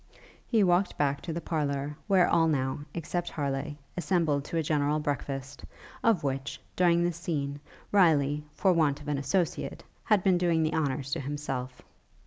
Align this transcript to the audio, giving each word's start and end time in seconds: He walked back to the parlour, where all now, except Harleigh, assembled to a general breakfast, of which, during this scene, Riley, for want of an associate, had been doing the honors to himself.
He 0.47 0.63
walked 0.63 0.97
back 0.97 1.21
to 1.21 1.31
the 1.31 1.41
parlour, 1.41 1.95
where 2.07 2.27
all 2.27 2.47
now, 2.47 2.79
except 2.95 3.29
Harleigh, 3.29 3.75
assembled 3.95 4.43
to 4.45 4.57
a 4.57 4.63
general 4.63 4.99
breakfast, 4.99 5.63
of 6.03 6.23
which, 6.23 6.59
during 6.75 7.03
this 7.03 7.17
scene, 7.17 7.59
Riley, 7.91 8.43
for 8.55 8.73
want 8.73 8.99
of 8.99 9.07
an 9.09 9.19
associate, 9.19 9.83
had 10.05 10.23
been 10.23 10.39
doing 10.39 10.63
the 10.63 10.73
honors 10.73 11.11
to 11.11 11.19
himself. 11.19 11.83